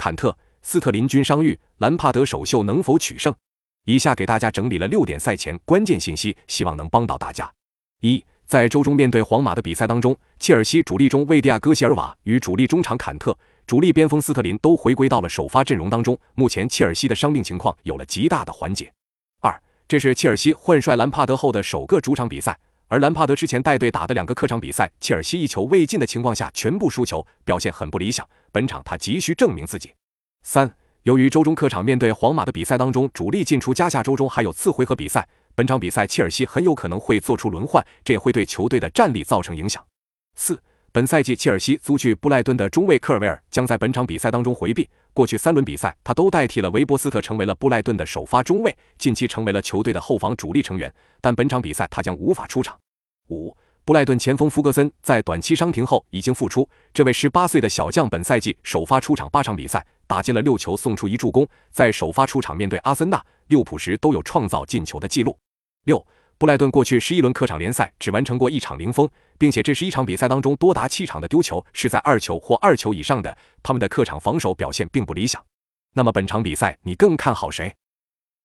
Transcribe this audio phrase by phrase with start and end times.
[0.00, 3.34] 坎特、斯特林均伤愈，兰帕德首秀能否取胜？
[3.84, 7.52] 以下给大家整理了六点赛前关键信息，希望能帮到大家。
[8.00, 13.36] 一，在周中面对皇马的比赛当中，切尔西主力中卫蒂亚戈席尔瓦与主力中场坎特、
[13.66, 16.18] 主力边锋斯特林都回归到了首发阵容当中。
[16.34, 18.90] 目前切尔西的伤病情况有了极大的缓解。
[19.42, 22.58] 二，这是切尔西换帅兰帕德后的首个主场比赛，
[22.90, 28.28] 而兰帕德之前带队打的两个客场比赛，切尔西一球未进的情况下全部输球，表现很不理想。
[28.50, 29.92] 本场他急需证明自己。
[30.42, 30.68] 三。
[31.04, 39.82] 由于周中客场面对皇马的比赛当中主力进出，加下周中还有次回合比赛，本场比赛切尔西很有可能会做出轮换，这也会对球队的战力造成影响。
[40.34, 40.60] 四，
[40.92, 52.76] 本赛季切尔西租去布莱顿的中卫科尔维尔将在本场比赛当中回避，过去三轮比赛他都代替了维伯斯特，成为了布莱顿的首发中卫，近期成为了球队的后防主力成员，但本场比赛他将无法出场。
[53.28, 53.56] 五。
[53.82, 56.68] 布莱顿前锋福格森在短期伤停后已经复出。
[56.92, 61.48] 这位十八岁的小将本赛季首发出场八场比赛，打进了六球，送出一助攻。
[61.70, 65.36] 在首发出场面对阿森纳、利物浦时，都有创造进球的记录。
[65.84, 66.06] 六，
[66.40, 73.36] 布莱顿过去十一轮客场联赛只完成过一场零封，并且这十一场比赛当中多达七场的丢球是在二球或二球以上的。
[73.62, 75.44] 他们的客场防守表现并不理想。
[75.92, 77.70] 那么本场比赛你更看好谁？